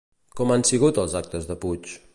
[0.39, 1.95] Com han sigut els actes de Puig?